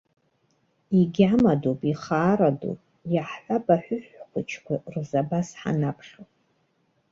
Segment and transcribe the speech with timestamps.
[0.99, 2.81] Игьамадоуп, ихаарадоуп,
[3.13, 6.21] иаҳҳәап, аҳәыҳә хәыҷқәа рзы абас ҳанаԥхьо.